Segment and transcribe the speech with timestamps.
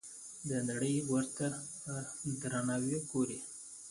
[0.47, 1.45] چې نړۍ ورته
[1.81, 1.95] په
[2.41, 3.39] درناوي ګوري.